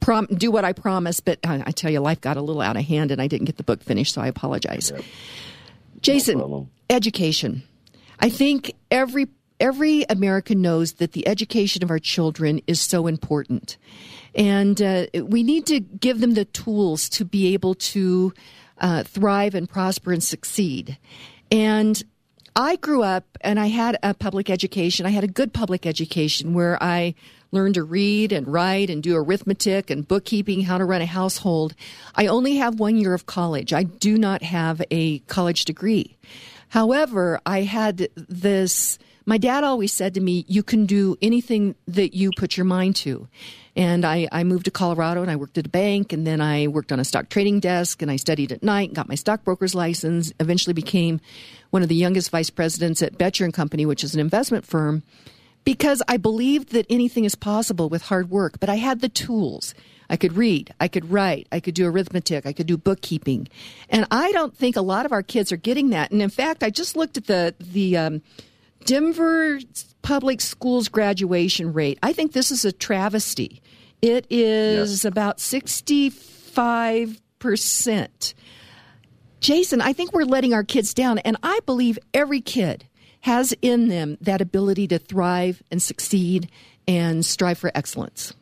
prom- 0.00 0.26
do 0.26 0.50
what 0.50 0.64
I 0.64 0.72
promise, 0.72 1.20
but 1.20 1.38
I, 1.44 1.62
I, 1.64 1.70
tell 1.70 1.92
you, 1.92 2.00
life 2.00 2.20
got 2.20 2.36
a 2.36 2.42
little 2.42 2.62
out 2.62 2.76
of 2.76 2.84
hand, 2.84 3.12
and 3.12 3.22
I 3.22 3.28
didn't 3.28 3.44
get 3.44 3.56
the 3.56 3.62
book 3.62 3.84
finished, 3.84 4.14
so 4.14 4.20
I 4.20 4.26
apologize. 4.26 4.90
Yep. 4.92 5.04
Jason, 6.00 6.38
no 6.38 6.68
education. 6.90 7.62
I 8.18 8.30
think 8.30 8.74
every 8.90 9.28
every 9.60 10.04
American 10.08 10.62
knows 10.62 10.94
that 10.94 11.12
the 11.12 11.26
education 11.26 11.82
of 11.82 11.90
our 11.90 11.98
children 11.98 12.60
is 12.66 12.80
so 12.80 13.06
important. 13.06 13.76
And 14.34 14.80
uh, 14.80 15.06
we 15.24 15.42
need 15.42 15.66
to 15.66 15.80
give 15.80 16.20
them 16.20 16.34
the 16.34 16.44
tools 16.44 17.08
to 17.10 17.24
be 17.24 17.54
able 17.54 17.74
to 17.74 18.32
uh, 18.78 19.02
thrive 19.02 19.54
and 19.54 19.68
prosper 19.68 20.12
and 20.12 20.22
succeed. 20.22 20.98
And 21.50 22.02
I 22.54 22.76
grew 22.76 23.02
up 23.02 23.24
and 23.40 23.58
I 23.58 23.66
had 23.66 23.98
a 24.02 24.14
public 24.14 24.50
education. 24.50 25.06
I 25.06 25.10
had 25.10 25.24
a 25.24 25.28
good 25.28 25.52
public 25.52 25.86
education 25.86 26.54
where 26.54 26.80
I 26.82 27.14
learned 27.50 27.74
to 27.74 27.82
read 27.82 28.32
and 28.32 28.46
write 28.46 28.90
and 28.90 29.02
do 29.02 29.16
arithmetic 29.16 29.90
and 29.90 30.06
bookkeeping, 30.06 30.62
how 30.62 30.76
to 30.76 30.84
run 30.84 31.00
a 31.00 31.06
household. 31.06 31.74
I 32.14 32.26
only 32.26 32.56
have 32.56 32.78
one 32.78 32.96
year 32.96 33.14
of 33.14 33.26
college. 33.26 33.72
I 33.72 33.84
do 33.84 34.18
not 34.18 34.42
have 34.42 34.82
a 34.90 35.20
college 35.20 35.64
degree. 35.64 36.16
However, 36.68 37.40
I 37.46 37.62
had 37.62 38.08
this. 38.16 38.98
My 39.24 39.38
dad 39.38 39.62
always 39.64 39.92
said 39.92 40.14
to 40.14 40.20
me, 40.20 40.44
You 40.48 40.62
can 40.62 40.86
do 40.86 41.16
anything 41.20 41.74
that 41.86 42.14
you 42.14 42.30
put 42.36 42.56
your 42.56 42.64
mind 42.64 42.96
to. 42.96 43.28
And 43.76 44.04
I, 44.04 44.26
I 44.32 44.42
moved 44.42 44.64
to 44.64 44.72
Colorado 44.72 45.22
and 45.22 45.30
I 45.30 45.36
worked 45.36 45.56
at 45.56 45.66
a 45.66 45.68
bank 45.68 46.12
and 46.12 46.26
then 46.26 46.40
I 46.40 46.66
worked 46.66 46.90
on 46.90 46.98
a 46.98 47.04
stock 47.04 47.28
trading 47.28 47.60
desk 47.60 48.02
and 48.02 48.10
I 48.10 48.16
studied 48.16 48.50
at 48.50 48.62
night, 48.62 48.92
got 48.92 49.08
my 49.08 49.14
stockbroker's 49.14 49.74
license, 49.74 50.32
eventually 50.40 50.74
became 50.74 51.20
one 51.70 51.82
of 51.82 51.88
the 51.88 51.94
youngest 51.94 52.30
vice 52.30 52.50
presidents 52.50 53.02
at 53.02 53.18
Boettcher 53.18 53.44
and 53.44 53.54
Company, 53.54 53.86
which 53.86 54.02
is 54.02 54.14
an 54.14 54.20
investment 54.20 54.66
firm, 54.66 55.04
because 55.64 56.02
I 56.08 56.16
believed 56.16 56.72
that 56.72 56.86
anything 56.90 57.24
is 57.24 57.36
possible 57.36 57.88
with 57.88 58.02
hard 58.02 58.30
work, 58.30 58.58
but 58.58 58.68
I 58.68 58.76
had 58.76 59.00
the 59.00 59.08
tools. 59.08 59.74
I 60.10 60.16
could 60.16 60.36
read, 60.36 60.74
I 60.80 60.88
could 60.88 61.10
write, 61.10 61.46
I 61.52 61.60
could 61.60 61.74
do 61.74 61.86
arithmetic, 61.86 62.46
I 62.46 62.52
could 62.52 62.66
do 62.66 62.78
bookkeeping. 62.78 63.48
And 63.90 64.06
I 64.10 64.32
don't 64.32 64.56
think 64.56 64.74
a 64.76 64.80
lot 64.80 65.06
of 65.06 65.12
our 65.12 65.22
kids 65.22 65.52
are 65.52 65.56
getting 65.56 65.90
that. 65.90 66.10
And 66.10 66.20
in 66.22 66.30
fact, 66.30 66.62
I 66.62 66.70
just 66.70 66.96
looked 66.96 67.18
at 67.18 67.26
the 67.26 67.54
the 67.60 67.96
um, 67.96 68.22
Denver 68.84 69.60
public 70.02 70.40
schools 70.40 70.88
graduation 70.88 71.72
rate. 71.72 71.98
I 72.02 72.12
think 72.12 72.32
this 72.32 72.50
is 72.50 72.64
a 72.64 72.72
travesty. 72.72 73.62
It 74.00 74.26
is 74.30 75.04
about 75.04 75.38
65%. 75.38 78.34
Jason, 79.40 79.80
I 79.80 79.92
think 79.92 80.12
we're 80.12 80.24
letting 80.24 80.52
our 80.54 80.64
kids 80.64 80.92
down, 80.94 81.18
and 81.18 81.36
I 81.42 81.58
believe 81.66 81.98
every 82.14 82.40
kid 82.40 82.86
has 83.20 83.54
in 83.60 83.88
them 83.88 84.16
that 84.20 84.40
ability 84.40 84.86
to 84.88 84.98
thrive 84.98 85.62
and 85.70 85.82
succeed 85.82 86.50
and 86.86 87.24
strive 87.24 87.58
for 87.58 87.70
excellence. 87.74 88.32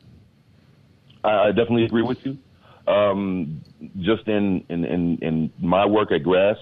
I, 1.23 1.47
definitely 1.47 1.85
agree 1.85 2.03
with 2.03 2.25
you. 2.25 2.37
Um, 2.87 3.61
just 3.99 4.27
in, 4.27 4.63
in, 4.69 4.85
in, 4.85 5.17
in, 5.21 5.53
my 5.59 5.85
work 5.85 6.11
at 6.11 6.23
Grasp, 6.23 6.61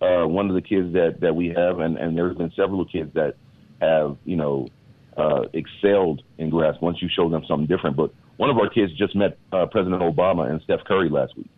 uh, 0.00 0.24
one 0.24 0.50
of 0.50 0.54
the 0.54 0.60
kids 0.60 0.92
that, 0.92 1.20
that 1.20 1.34
we 1.34 1.48
have, 1.48 1.78
and, 1.78 1.96
and 1.96 2.16
there's 2.16 2.36
been 2.36 2.52
several 2.54 2.84
kids 2.84 3.14
that 3.14 3.36
have, 3.80 4.18
you 4.24 4.36
know, 4.36 4.68
uh, 5.16 5.42
excelled 5.52 6.22
in 6.38 6.50
Grasp 6.50 6.82
once 6.82 7.00
you 7.00 7.08
show 7.08 7.30
them 7.30 7.44
something 7.48 7.66
different. 7.66 7.96
But 7.96 8.12
one 8.36 8.50
of 8.50 8.58
our 8.58 8.68
kids 8.68 8.92
just 8.92 9.14
met 9.16 9.38
uh, 9.52 9.66
President 9.66 10.02
Obama 10.02 10.50
and 10.50 10.60
Steph 10.62 10.84
Curry 10.84 11.08
last 11.08 11.36
week. 11.36 11.48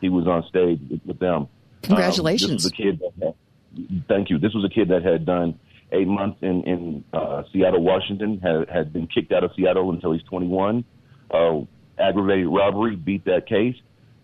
He 0.00 0.08
was 0.08 0.26
on 0.26 0.44
stage 0.48 0.80
with, 0.90 1.00
with 1.06 1.18
them. 1.18 1.48
Congratulations. 1.82 2.50
Um, 2.50 2.56
this 2.56 2.64
was 2.64 2.72
a 2.72 2.76
kid 2.76 3.00
that 3.00 3.24
had, 3.24 4.04
thank 4.08 4.30
you. 4.30 4.38
This 4.38 4.52
was 4.54 4.64
a 4.64 4.74
kid 4.74 4.88
that 4.88 5.02
had 5.02 5.24
done 5.24 5.58
eight 5.92 6.08
months 6.08 6.38
in, 6.42 6.64
in 6.64 7.04
uh, 7.12 7.44
Seattle, 7.52 7.82
Washington, 7.82 8.40
had, 8.40 8.68
had 8.68 8.92
been 8.92 9.06
kicked 9.06 9.32
out 9.32 9.44
of 9.44 9.52
Seattle 9.56 9.90
until 9.90 10.12
he's 10.12 10.22
21. 10.24 10.84
Uh, 11.30 11.60
aggravated 11.98 12.48
robbery, 12.48 12.96
beat 12.96 13.24
that 13.24 13.46
case. 13.46 13.76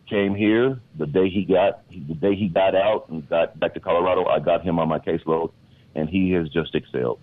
Came 0.08 0.34
here 0.34 0.80
the 0.98 1.06
day 1.06 1.30
he 1.30 1.44
got 1.44 1.88
the 1.88 2.14
day 2.14 2.34
he 2.34 2.48
got 2.48 2.74
out 2.74 3.08
and 3.08 3.26
got 3.28 3.58
back 3.58 3.74
to 3.74 3.80
Colorado. 3.80 4.26
I 4.26 4.40
got 4.40 4.62
him 4.62 4.78
on 4.78 4.88
my 4.88 4.98
caseload, 4.98 5.52
and 5.94 6.08
he 6.08 6.32
has 6.32 6.48
just 6.48 6.74
excelled. 6.74 7.18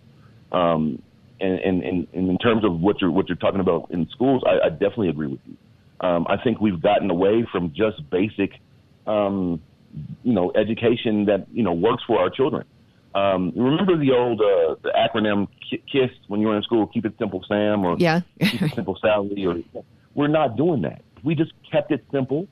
Um, 0.51 1.01
and, 1.39 1.59
and, 1.59 1.83
and, 1.83 2.07
and 2.13 2.29
in 2.29 2.37
terms 2.37 2.65
of 2.65 2.79
what 2.79 2.99
you're 3.01 3.11
what 3.11 3.27
you're 3.27 3.37
talking 3.37 3.59
about 3.59 3.91
in 3.91 4.07
schools, 4.09 4.43
I, 4.45 4.67
I 4.67 4.69
definitely 4.69 5.09
agree 5.09 5.27
with 5.27 5.39
you. 5.45 5.57
Um, 6.01 6.25
I 6.29 6.41
think 6.41 6.61
we've 6.61 6.81
gotten 6.81 7.09
away 7.11 7.45
from 7.51 7.73
just 7.75 8.09
basic, 8.09 8.53
um, 9.05 9.61
you 10.23 10.33
know, 10.33 10.51
education 10.55 11.25
that 11.25 11.47
you 11.51 11.63
know 11.63 11.73
works 11.73 12.03
for 12.07 12.19
our 12.19 12.29
children. 12.29 12.65
Um, 13.13 13.53
remember 13.55 13.97
the 13.97 14.11
old 14.11 14.39
uh, 14.39 14.75
the 14.83 14.91
acronym 14.95 15.47
KISS 15.69 16.11
when 16.27 16.41
you 16.41 16.47
were 16.47 16.57
in 16.57 16.63
school? 16.63 16.87
Keep 16.87 17.05
it 17.05 17.13
simple, 17.19 17.43
Sam, 17.47 17.83
or 17.83 17.97
yeah, 17.99 18.21
keep 18.39 18.61
it 18.61 18.75
simple, 18.75 18.97
Sally. 19.01 19.45
Or 19.45 19.55
we're 20.19 20.27
not 20.27 20.57
doing 20.57 20.81
that. 20.81 21.01
We 21.23 21.33
just 21.33 21.53
kept 21.71 21.93
it 21.93 22.03
simple 22.11 22.45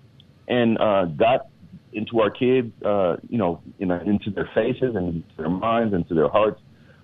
and 0.47 0.79
uh, 0.79 1.03
got 1.03 1.47
into 1.91 2.21
our 2.21 2.29
kids, 2.29 2.71
uh, 2.86 3.17
you 3.27 3.38
know, 3.38 3.62
in, 3.79 3.91
into 3.91 4.31
their 4.31 4.50
faces 4.55 4.95
and 4.95 5.15
into 5.15 5.36
their 5.36 5.50
minds, 5.50 5.93
and 5.93 6.03
into 6.03 6.15
their 6.15 6.29
hearts, 6.29 6.62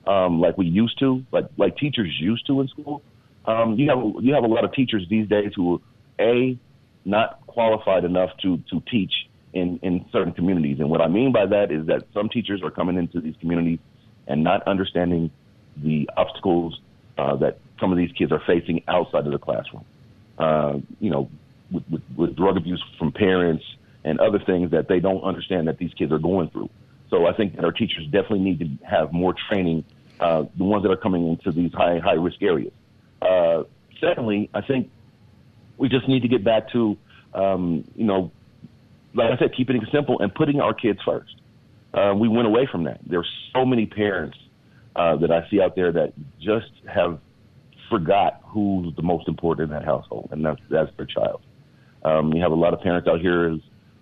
um, 0.07 0.39
like 0.39 0.57
we 0.57 0.65
used 0.65 0.97
to, 0.99 1.21
like 1.33 1.47
like 1.57 1.75
teachers 1.75 2.09
used 2.17 2.47
to 2.47 2.61
in 2.61 2.69
school. 2.69 3.01
Um, 3.43 3.75
you 3.77 3.89
have 3.89 4.23
you 4.23 4.33
have 4.33 4.45
a 4.45 4.47
lot 4.47 4.63
of 4.63 4.71
teachers 4.71 5.05
these 5.09 5.27
days 5.27 5.51
who, 5.53 5.81
are 6.17 6.25
a, 6.25 6.57
not 7.03 7.45
qualified 7.45 8.05
enough 8.05 8.29
to 8.43 8.57
to 8.69 8.81
teach 8.89 9.11
in 9.51 9.81
in 9.83 10.05
certain 10.13 10.31
communities. 10.31 10.77
And 10.79 10.89
what 10.89 11.01
I 11.01 11.09
mean 11.09 11.33
by 11.33 11.45
that 11.45 11.73
is 11.73 11.87
that 11.87 12.03
some 12.13 12.29
teachers 12.29 12.61
are 12.63 12.71
coming 12.71 12.95
into 12.97 13.19
these 13.19 13.35
communities 13.41 13.79
and 14.27 14.45
not 14.45 14.65
understanding 14.65 15.29
the 15.75 16.09
obstacles 16.15 16.79
uh, 17.17 17.35
that 17.35 17.59
some 17.81 17.91
of 17.91 17.97
these 17.97 18.13
kids 18.13 18.31
are 18.31 18.41
facing 18.47 18.81
outside 18.87 19.25
of 19.25 19.33
the 19.33 19.39
classroom. 19.39 19.83
Uh, 20.37 20.79
you 20.99 21.09
know, 21.09 21.29
with, 21.71 21.83
with, 21.89 22.01
with 22.15 22.35
drug 22.35 22.57
abuse 22.57 22.83
from 22.97 23.11
parents 23.11 23.63
and 24.03 24.19
other 24.19 24.39
things 24.39 24.71
that 24.71 24.87
they 24.87 24.99
don't 24.99 25.23
understand 25.23 25.67
that 25.67 25.77
these 25.77 25.93
kids 25.93 26.11
are 26.11 26.19
going 26.19 26.49
through. 26.49 26.69
So 27.09 27.27
I 27.27 27.33
think 27.33 27.55
that 27.55 27.63
our 27.63 27.71
teachers 27.71 28.05
definitely 28.05 28.39
need 28.39 28.59
to 28.59 28.85
have 28.85 29.13
more 29.13 29.35
training, 29.49 29.85
uh, 30.19 30.45
the 30.57 30.63
ones 30.63 30.83
that 30.83 30.91
are 30.91 30.97
coming 30.97 31.27
into 31.27 31.51
these 31.51 31.71
high 31.73 31.99
high 31.99 32.13
risk 32.13 32.41
areas. 32.41 32.73
Uh, 33.21 33.63
secondly, 34.01 34.49
I 34.53 34.61
think 34.61 34.89
we 35.77 35.89
just 35.89 36.07
need 36.07 36.21
to 36.21 36.27
get 36.27 36.43
back 36.43 36.71
to, 36.71 36.97
um, 37.33 37.83
you 37.95 38.05
know, 38.05 38.31
like 39.13 39.31
I 39.31 39.37
said, 39.37 39.53
keeping 39.55 39.75
it 39.77 39.87
simple 39.91 40.19
and 40.19 40.33
putting 40.33 40.59
our 40.59 40.73
kids 40.73 40.99
first. 41.05 41.35
Uh, 41.93 42.13
we 42.17 42.27
went 42.27 42.47
away 42.47 42.65
from 42.65 42.85
that. 42.85 42.99
There's 43.05 43.31
so 43.53 43.65
many 43.65 43.85
parents 43.85 44.37
uh, 44.95 45.17
that 45.17 45.31
I 45.31 45.47
see 45.49 45.61
out 45.61 45.75
there 45.75 45.91
that 45.91 46.13
just 46.39 46.71
have 46.87 47.19
forgot 47.89 48.41
who's 48.43 48.95
the 48.95 49.01
most 49.01 49.27
important 49.27 49.71
in 49.71 49.77
that 49.77 49.85
household, 49.85 50.29
and 50.31 50.45
that's 50.45 50.61
that's 50.69 50.91
their 50.97 51.05
child. 51.05 51.41
Um, 52.03 52.33
you 52.33 52.41
have 52.41 52.51
a 52.51 52.55
lot 52.55 52.73
of 52.73 52.81
parents 52.81 53.07
out 53.07 53.21
here 53.21 53.57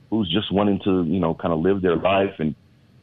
who's 0.10 0.32
just 0.32 0.52
wanting 0.52 0.80
to, 0.84 1.04
you 1.04 1.20
know, 1.20 1.34
kind 1.34 1.54
of 1.54 1.60
live 1.60 1.82
their 1.82 1.96
life 1.96 2.34
and 2.40 2.56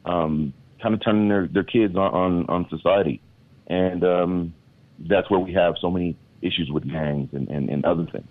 um, 0.05 0.53
kind 0.83 0.95
of 0.95 1.03
turning 1.03 1.29
their, 1.29 1.49
their 1.49 1.65
kids 1.65 1.97
on, 1.97 2.13
on, 2.15 2.47
on 2.49 2.67
society. 2.69 3.21
And 3.67 4.05
um, 4.05 4.55
that's 4.99 5.31
where 5.31 5.41
we 5.41 5.53
have 5.55 5.75
so 5.81 5.91
many 5.91 6.17
issues 6.43 6.71
with 6.71 6.89
gangs 6.89 7.31
and, 7.33 7.49
and, 7.49 7.71
and 7.71 7.85
other 7.85 8.07
things. 8.13 8.29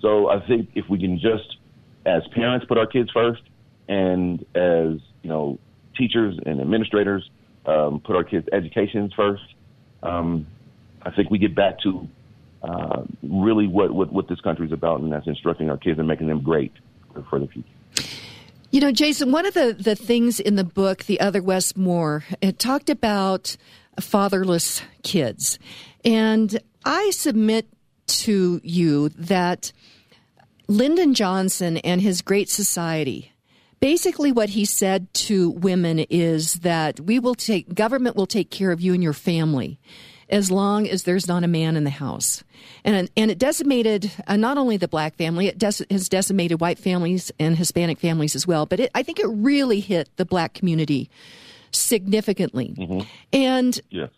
So 0.00 0.28
I 0.28 0.44
think 0.46 0.70
if 0.74 0.88
we 0.88 0.98
can 0.98 1.18
just, 1.18 1.56
as 2.04 2.22
parents, 2.34 2.66
put 2.66 2.78
our 2.78 2.86
kids 2.86 3.10
first, 3.12 3.42
and 3.88 4.40
as 4.54 4.98
you 5.22 5.28
know, 5.28 5.58
teachers 5.96 6.38
and 6.44 6.60
administrators 6.60 7.28
um, 7.64 8.00
put 8.04 8.16
our 8.16 8.24
kids' 8.24 8.48
educations 8.52 9.12
first, 9.14 9.42
um, 10.02 10.46
I 11.06 11.10
think 11.12 11.30
we 11.30 11.38
get 11.38 11.54
back 11.54 11.78
to 11.80 12.08
uh, 12.62 13.02
really 13.22 13.68
what, 13.68 13.92
what, 13.92 14.12
what 14.12 14.28
this 14.28 14.40
country 14.40 14.66
is 14.66 14.72
about, 14.72 15.00
and 15.00 15.12
that's 15.12 15.26
instructing 15.28 15.70
our 15.70 15.76
kids 15.76 16.00
and 16.00 16.08
making 16.08 16.26
them 16.26 16.42
great 16.42 16.72
for 17.30 17.38
the 17.38 17.46
future. 17.46 17.68
You 18.72 18.80
know, 18.80 18.90
Jason, 18.90 19.30
one 19.30 19.46
of 19.46 19.54
the, 19.54 19.76
the 19.78 19.94
things 19.94 20.40
in 20.40 20.56
the 20.56 20.64
book, 20.64 21.04
The 21.04 21.20
Other 21.20 21.40
Wes 21.40 21.76
Moore, 21.76 22.24
it 22.40 22.58
talked 22.58 22.90
about 22.90 23.56
fatherless 24.00 24.82
kids. 25.04 25.60
And 26.04 26.58
I 26.84 27.10
submit 27.10 27.68
to 28.08 28.60
you 28.64 29.10
that 29.10 29.72
Lyndon 30.66 31.14
Johnson 31.14 31.76
and 31.78 32.00
his 32.00 32.20
Great 32.20 32.48
Society, 32.48 33.32
basically 33.78 34.32
what 34.32 34.50
he 34.50 34.64
said 34.64 35.14
to 35.14 35.50
women 35.50 36.00
is 36.00 36.54
that 36.54 36.98
we 36.98 37.20
will 37.20 37.36
take, 37.36 37.74
government 37.74 38.16
will 38.16 38.26
take 38.26 38.50
care 38.50 38.72
of 38.72 38.80
you 38.80 38.92
and 38.92 39.02
your 39.02 39.12
family 39.12 39.78
as 40.28 40.50
long 40.50 40.88
as 40.88 41.04
there's 41.04 41.28
not 41.28 41.44
a 41.44 41.48
man 41.48 41.76
in 41.76 41.84
the 41.84 41.90
house. 41.90 42.42
And, 42.84 43.08
and 43.16 43.30
it 43.30 43.38
decimated 43.38 44.10
uh, 44.26 44.36
not 44.36 44.58
only 44.58 44.76
the 44.76 44.88
black 44.88 45.14
family, 45.16 45.46
it 45.46 45.58
des- 45.58 45.84
has 45.90 46.08
decimated 46.08 46.60
white 46.60 46.78
families 46.78 47.30
and 47.38 47.56
Hispanic 47.56 47.98
families 47.98 48.34
as 48.34 48.46
well. 48.46 48.66
But 48.66 48.80
it, 48.80 48.90
I 48.94 49.02
think 49.02 49.20
it 49.20 49.26
really 49.28 49.80
hit 49.80 50.08
the 50.16 50.24
black 50.24 50.54
community 50.54 51.10
significantly. 51.70 52.74
Mm-hmm. 52.76 53.06
And 53.32 53.80
yes. 53.90 54.10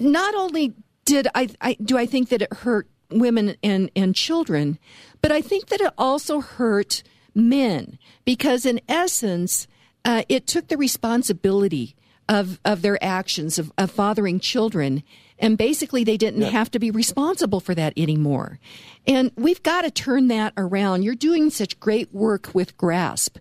not 0.00 0.34
only 0.34 0.74
did 1.04 1.28
I, 1.34 1.48
I 1.60 1.76
do 1.82 1.96
I 1.96 2.06
think 2.06 2.28
that 2.28 2.42
it 2.42 2.52
hurt 2.52 2.88
women 3.10 3.56
and, 3.62 3.90
and 3.96 4.14
children, 4.14 4.78
but 5.22 5.32
I 5.32 5.40
think 5.40 5.66
that 5.68 5.80
it 5.80 5.92
also 5.96 6.40
hurt 6.40 7.02
men 7.34 7.98
because, 8.24 8.66
in 8.66 8.80
essence, 8.88 9.66
uh, 10.04 10.22
it 10.28 10.46
took 10.46 10.68
the 10.68 10.76
responsibility 10.76 11.96
of, 12.28 12.60
of 12.64 12.82
their 12.82 13.02
actions 13.02 13.58
of, 13.58 13.72
of 13.78 13.90
fathering 13.90 14.38
children 14.38 15.02
and 15.38 15.56
basically, 15.56 16.04
they 16.04 16.16
didn't 16.16 16.42
yeah. 16.42 16.50
have 16.50 16.70
to 16.72 16.78
be 16.78 16.90
responsible 16.90 17.60
for 17.60 17.74
that 17.74 17.92
anymore. 17.96 18.58
And 19.06 19.30
we've 19.36 19.62
got 19.62 19.82
to 19.82 19.90
turn 19.90 20.28
that 20.28 20.52
around. 20.56 21.02
You're 21.02 21.14
doing 21.14 21.50
such 21.50 21.78
great 21.80 22.12
work 22.12 22.50
with 22.54 22.76
GRASP, 22.76 23.38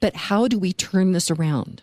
but 0.00 0.16
how 0.16 0.48
do 0.48 0.58
we 0.58 0.72
turn 0.72 1.12
this 1.12 1.30
around? 1.30 1.82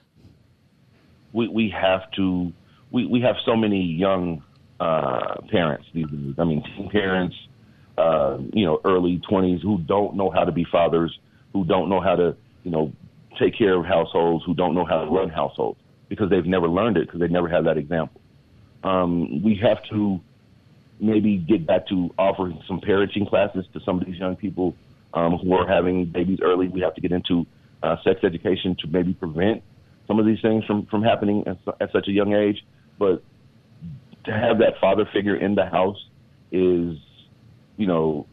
We, 1.31 1.47
we 1.47 1.69
have 1.69 2.11
to, 2.11 2.51
we, 2.91 3.05
we 3.05 3.21
have 3.21 3.35
so 3.45 3.55
many 3.55 3.81
young 3.81 4.43
uh, 4.79 5.35
parents, 5.49 5.87
these, 5.93 6.05
I 6.37 6.43
mean, 6.43 6.63
teen 6.63 6.89
parents, 6.89 7.35
uh, 7.97 8.37
you 8.51 8.65
know, 8.65 8.81
early 8.83 9.21
20s 9.29 9.61
who 9.61 9.79
don't 9.79 10.15
know 10.15 10.29
how 10.29 10.43
to 10.43 10.51
be 10.51 10.65
fathers, 10.71 11.17
who 11.53 11.63
don't 11.63 11.89
know 11.89 12.01
how 12.01 12.15
to, 12.15 12.35
you 12.63 12.71
know, 12.71 12.91
take 13.39 13.57
care 13.57 13.77
of 13.77 13.85
households 13.85 14.43
who 14.45 14.53
don't 14.53 14.75
know 14.75 14.85
how 14.85 15.03
to 15.03 15.09
run 15.09 15.29
households 15.29 15.79
because 16.09 16.29
they've 16.29 16.45
never 16.45 16.67
learned 16.67 16.97
it 16.97 17.07
because 17.07 17.19
they 17.19 17.27
never 17.27 17.47
had 17.47 17.65
that 17.65 17.77
example. 17.77 18.21
Um, 18.83 19.41
we 19.43 19.59
have 19.63 19.83
to 19.91 20.19
maybe 20.99 21.37
get 21.37 21.65
back 21.65 21.87
to 21.87 22.13
offering 22.17 22.61
some 22.67 22.79
parenting 22.79 23.27
classes 23.27 23.65
to 23.73 23.79
some 23.85 23.99
of 23.99 24.05
these 24.05 24.17
young 24.17 24.35
people 24.35 24.75
um, 25.13 25.37
who 25.37 25.53
are 25.53 25.67
having 25.67 26.05
babies 26.05 26.39
early. 26.41 26.67
We 26.67 26.81
have 26.81 26.95
to 26.95 27.01
get 27.01 27.11
into 27.11 27.45
uh, 27.81 27.97
sex 28.03 28.21
education 28.23 28.75
to 28.79 28.87
maybe 28.87 29.13
prevent 29.13 29.63
some 30.07 30.19
of 30.19 30.25
these 30.25 30.41
things 30.41 30.65
from, 30.65 30.85
from 30.87 31.03
happening 31.03 31.43
at, 31.47 31.57
at 31.81 31.91
such 31.91 32.07
a 32.07 32.11
young 32.11 32.33
age. 32.33 32.63
But 32.99 33.23
to 34.25 34.31
have 34.31 34.59
that 34.59 34.79
father 34.79 35.07
figure 35.13 35.35
in 35.35 35.55
the 35.55 35.65
house 35.65 36.03
is, 36.51 36.97
you 37.77 37.87
know, 37.87 38.27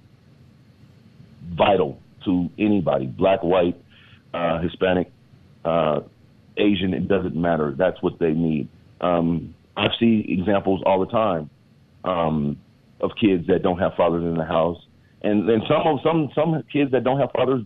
vital 1.57 1.99
to 2.25 2.51
anybody, 2.59 3.07
black, 3.07 3.43
white, 3.43 3.81
uh, 4.33 4.61
Hispanic, 4.61 5.11
uh, 5.65 6.01
Asian, 6.57 6.95
it 6.95 7.09
doesn't 7.09 7.35
matter. 7.35 7.75
That's 7.77 8.01
what 8.03 8.19
they 8.19 8.33
need. 8.33 8.69
Um, 9.01 9.55
I 9.77 9.89
see 9.99 10.25
examples 10.29 10.83
all 10.85 11.01
the 11.01 11.11
time 11.11 11.51
um, 12.05 12.59
of 13.01 13.11
kids 13.21 13.47
that 13.47 13.63
don't 13.63 13.79
have 13.79 13.95
fathers 13.97 14.25
in 14.25 14.35
the 14.35 14.45
house, 14.45 14.79
and 15.23 15.49
then 15.49 15.63
some 15.69 15.87
of 15.87 16.01
some 16.03 16.31
some 16.35 16.63
kids 16.73 16.93
that 16.93 17.05
don't 17.05 17.19
have 17.19 17.31
fathers 17.33 17.63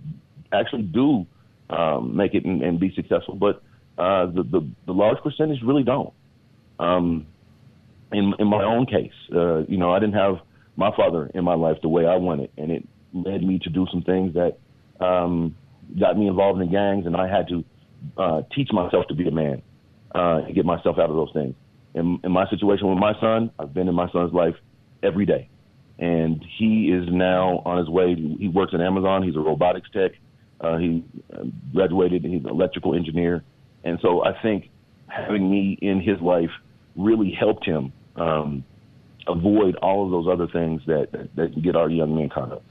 actually 0.52 0.82
do 0.82 1.26
um, 1.70 2.16
make 2.16 2.34
it 2.34 2.44
and, 2.44 2.62
and 2.62 2.78
be 2.78 2.92
successful, 2.94 3.34
but 3.34 3.62
uh, 3.98 4.26
the, 4.26 4.42
the 4.42 4.70
the 4.86 4.92
large 4.92 5.18
percentage 5.22 5.58
really 5.64 5.82
don't. 5.82 6.12
Um, 6.78 7.26
in 8.12 8.32
in 8.38 8.46
my 8.46 8.64
own 8.64 8.86
case, 8.86 9.12
uh, 9.34 9.58
you 9.66 9.76
know, 9.76 9.92
I 9.92 9.98
didn't 9.98 10.14
have 10.14 10.36
my 10.76 10.90
father 10.96 11.30
in 11.34 11.44
my 11.44 11.54
life 11.54 11.78
the 11.82 11.88
way 11.88 12.06
I 12.06 12.16
wanted, 12.16 12.50
and 12.56 12.70
it 12.70 12.86
led 13.12 13.42
me 13.42 13.58
to 13.60 13.70
do 13.70 13.86
some 13.90 14.02
things 14.02 14.34
that 14.34 14.58
um, 15.04 15.56
got 15.98 16.18
me 16.18 16.26
involved 16.26 16.60
in 16.60 16.70
gangs, 16.70 17.06
and 17.06 17.16
I 17.16 17.28
had 17.28 17.48
to 17.48 17.64
uh, 18.18 18.42
teach 18.54 18.68
myself 18.72 19.06
to 19.08 19.14
be 19.14 19.28
a 19.28 19.30
man 19.30 19.62
uh, 20.14 20.42
and 20.46 20.54
get 20.54 20.64
myself 20.64 20.98
out 20.98 21.10
of 21.10 21.16
those 21.16 21.32
things. 21.32 21.54
In, 21.94 22.18
in 22.24 22.32
my 22.32 22.48
situation 22.50 22.88
with 22.88 22.98
my 22.98 23.12
son, 23.20 23.50
I've 23.58 23.72
been 23.72 23.88
in 23.88 23.94
my 23.94 24.10
son's 24.10 24.32
life 24.32 24.54
every 25.02 25.26
day, 25.26 25.48
and 25.98 26.44
he 26.58 26.90
is 26.90 27.08
now 27.10 27.62
on 27.64 27.78
his 27.78 27.88
way. 27.88 28.14
He 28.14 28.48
works 28.48 28.74
at 28.74 28.80
Amazon. 28.80 29.22
He's 29.22 29.36
a 29.36 29.40
robotics 29.40 29.88
tech. 29.92 30.12
Uh, 30.60 30.78
he 30.78 31.04
uh, 31.32 31.44
graduated. 31.72 32.24
He's 32.24 32.42
an 32.42 32.50
electrical 32.50 32.94
engineer, 32.94 33.44
and 33.84 33.98
so 34.02 34.24
I 34.24 34.40
think 34.42 34.70
having 35.06 35.48
me 35.48 35.78
in 35.80 36.00
his 36.00 36.20
life 36.20 36.50
really 36.96 37.30
helped 37.32 37.64
him 37.64 37.92
um, 38.16 38.64
avoid 39.26 39.76
all 39.76 40.04
of 40.04 40.10
those 40.10 40.32
other 40.32 40.46
things 40.46 40.82
that, 40.86 41.12
that, 41.12 41.36
that 41.36 41.62
get 41.62 41.76
our 41.76 41.90
young 41.90 42.16
men 42.16 42.28
caught 42.28 42.52
up. 42.52 42.62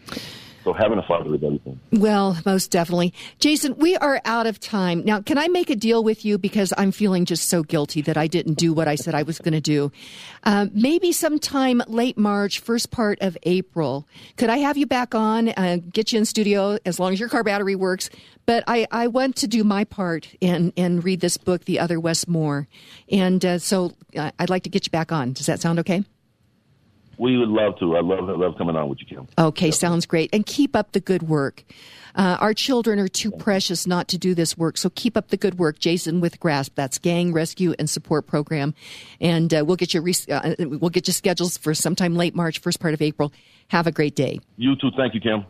So 0.63 0.72
having 0.72 0.98
a 0.98 1.03
father 1.03 1.36
is 1.36 1.43
everything. 1.43 1.79
Well, 1.91 2.38
most 2.46 2.72
definitely. 2.72 3.13
Jason, 3.39 3.75
we 3.77 3.98
are 3.98 4.22
out 4.24 4.48
of 4.48 4.60
time. 4.60 5.03
Now, 5.03 5.22
can 5.22 5.38
I 5.38 5.50
make 5.50 5.70
a 5.70 5.75
deal 5.75 6.03
with 6.03 6.24
you 6.24 6.38
because 6.38 6.74
I'm 6.77 6.91
feeling 6.91 7.25
just 7.25 7.50
so 7.50 7.63
guilty 7.63 8.01
that 8.03 8.15
I 8.15 8.27
didn't 8.27 8.53
do 8.53 8.72
what 8.72 8.88
I 8.88 8.96
said 8.96 9.13
I 9.13 9.24
was 9.24 9.39
going 9.39 9.53
to 9.53 9.62
do? 9.62 9.91
Uh, 10.43 10.67
maybe 10.72 11.12
sometime 11.12 11.82
late 11.88 12.17
March, 12.17 12.60
first 12.60 12.91
part 12.91 13.20
of 13.22 13.38
April. 13.43 14.08
Could 14.38 14.50
I 14.50 14.58
have 14.58 14.77
you 14.77 14.86
back 14.86 15.13
on, 15.13 15.50
uh, 15.50 15.77
get 15.91 16.13
you 16.13 16.20
in 16.20 16.25
studio 16.25 16.77
as 16.86 17.00
long 17.00 17.12
as 17.12 17.20
your 17.20 17.29
car 17.29 17.43
battery 17.43 17.75
works? 17.75 18.10
But 18.46 18.63
I, 18.67 18.88
I 18.91 19.08
want 19.08 19.36
to 19.38 19.48
do 19.48 19.63
my 19.63 19.84
part 19.84 20.34
and, 20.41 20.72
and 20.77 21.03
read 21.03 21.20
this 21.20 21.38
book, 21.38 21.65
The 21.65 21.79
Other 21.79 22.00
Wes 22.00 22.27
Moore. 22.27 22.67
And 23.12 23.43
uh, 23.43 23.60
so 23.60 23.93
uh, 24.17 24.32
I'd 24.39 24.50
like 24.50 24.63
to 24.63 24.70
get 24.70 24.86
you 24.86 24.91
back 24.91 25.12
on. 25.12 25.34
Does 25.34 25.46
that 25.46 25.60
sound 25.60 25.79
okay? 25.79 26.03
We 27.17 27.38
would 27.38 27.50
love 27.50 27.77
to. 27.79 27.96
I 27.96 28.01
love 28.01 28.27
love 28.38 28.58
coming 28.58 28.75
on 28.75 28.89
with 28.89 29.00
you, 29.01 29.05
Kim. 29.08 29.27
Okay, 29.38 29.67
Definitely. 29.67 29.72
sounds 29.72 30.05
great. 30.05 30.29
And 30.34 30.46
keep 30.46 30.75
up 30.75 30.91
the 30.93 31.00
good 31.00 31.24
work. 31.24 31.63
Uh, 32.15 32.38
our 32.39 32.53
children 32.53 33.00
are 33.00 33.08
too 33.08 33.32
precious 33.32 33.88
not 33.88 34.08
to 34.10 34.20
do 34.20 34.36
this 34.36 34.55
work, 34.55 34.77
so 34.77 34.89
keep 34.91 35.17
up 35.17 35.29
the 35.29 35.38
good 35.38 35.58
work. 35.58 35.79
Jason 35.79 36.22
with 36.22 36.39
Grasp, 36.39 36.74
that's 36.75 37.00
Gang 37.00 37.34
Rescue 37.34 37.74
and 37.79 37.89
Support 37.89 38.27
Program, 38.27 38.75
and 39.20 39.51
uh, 39.51 39.63
we'll 39.65 39.77
get 39.77 39.95
you 39.95 40.02
re- 40.02 40.13
uh, 40.32 40.54
we'll 40.60 40.91
get 40.91 41.08
you 41.08 41.13
schedules 41.13 41.58
for 41.58 41.73
sometime 41.73 42.15
late 42.15 42.36
March, 42.36 42.60
first 42.60 42.80
part 42.80 42.93
of 42.93 43.02
April. 43.02 43.34
Have 43.69 43.88
a 43.88 43.91
great 43.91 44.15
day. 44.15 44.39
You 44.58 44.76
too. 44.76 44.91
Thank 44.95 45.15
you, 45.15 45.21
Kim. 45.21 45.41